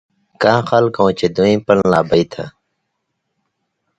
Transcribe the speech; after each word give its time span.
کاں 0.41 0.59
خلکؤں 0.69 1.11
چے 1.17 1.27
دوییں 1.35 1.59
پن 1.65 1.77
لا 1.91 2.01
بئ 2.09 2.23
تھہ 2.31 2.45